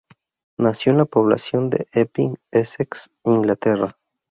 Nació 0.57 0.93
en 0.93 0.97
la 0.97 1.05
población 1.05 1.69
de 1.69 1.85
Epping, 1.91 2.35
Essex, 2.49 3.11
Inglaterra. 3.23 3.99